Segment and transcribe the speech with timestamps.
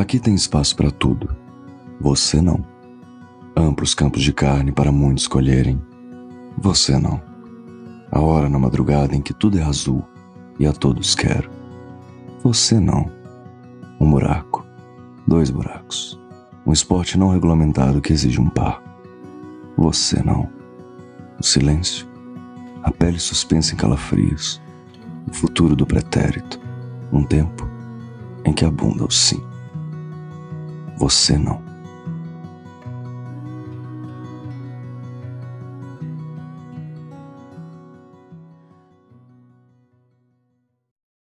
[0.00, 1.28] Aqui tem espaço para tudo.
[2.00, 2.64] Você não.
[3.54, 5.78] Amplos campos de carne para muitos colherem.
[6.56, 7.20] Você não.
[8.10, 10.02] A hora na madrugada em que tudo é azul
[10.58, 11.50] e a todos quero.
[12.42, 13.12] Você não.
[14.00, 14.64] Um buraco.
[15.28, 16.18] Dois buracos.
[16.64, 18.82] Um esporte não regulamentado que exige um par.
[19.76, 20.48] Você não.
[21.38, 22.08] O silêncio.
[22.82, 24.62] A pele suspensa em calafrios.
[25.28, 26.58] O futuro do pretérito.
[27.12, 27.68] Um tempo
[28.46, 29.50] em que abunda o sim.
[31.00, 31.69] Você não.